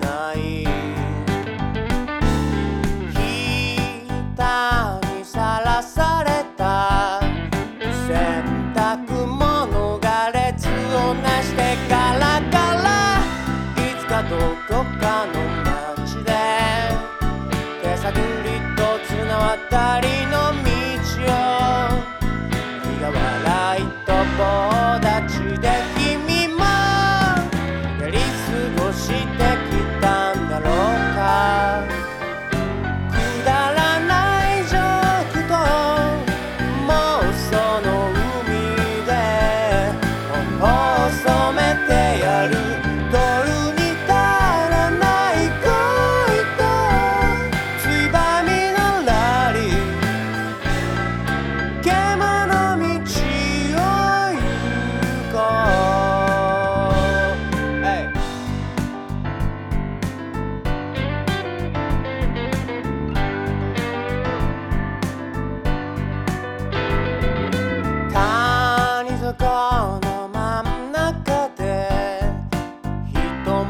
[0.00, 0.64] ない」
[3.14, 7.20] 「膝にさらされた」
[8.06, 13.18] 「洗濯物が列をなしてガラガラ」
[13.76, 14.36] 「いつかど
[14.68, 15.32] こかの
[15.64, 16.32] 街で。
[17.82, 18.12] 手探
[18.44, 20.25] りとつな綱たり。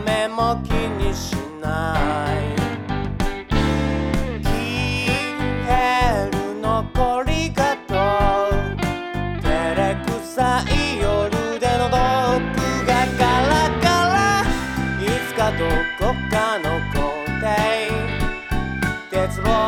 [0.06, 1.96] 雨も気にしな
[2.32, 2.54] い。
[3.48, 4.50] キ消
[5.66, 7.94] ヘル残りがと。
[9.42, 13.84] 照れくさい夜でのドップがガラガ
[14.14, 14.46] ラ。
[15.00, 15.58] いつかど
[15.98, 16.96] こかの校
[17.40, 17.44] 庭
[19.10, 19.65] 鉄棒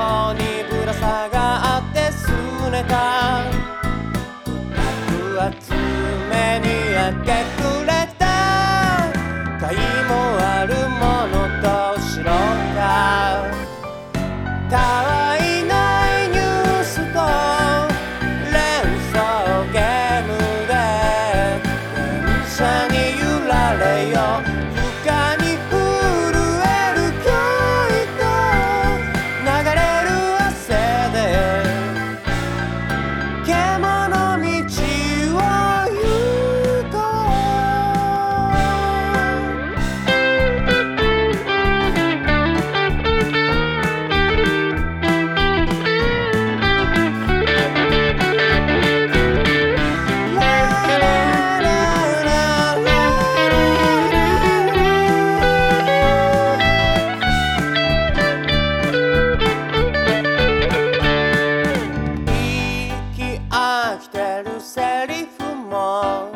[63.96, 66.30] きてるセリフも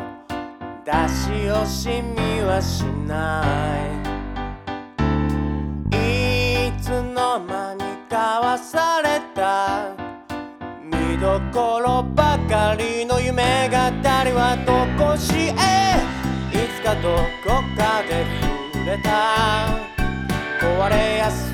[0.83, 3.43] 出し惜しみはしな
[5.91, 5.97] い。
[6.67, 9.91] いつの間にかわされた。
[10.81, 15.51] 見どころばかりの夢語はどこしえ
[16.51, 18.25] いつかどこかで
[18.73, 19.93] 触れた。
[20.59, 21.52] 壊れやす